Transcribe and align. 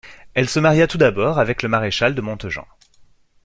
Elle 0.33 0.49
se 0.49 0.59
maria 0.59 0.87
tout 0.87 0.97
d'abord 0.97 1.37
avec 1.37 1.61
le 1.61 1.69
maréchal 1.69 2.15
de 2.15 2.21
Montejan. 2.21 2.65